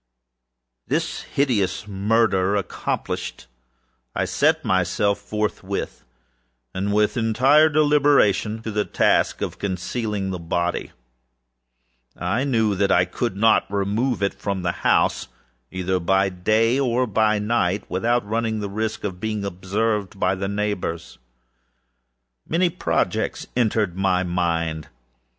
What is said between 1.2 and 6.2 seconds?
hideous murder accomplished, I set myself forthwith,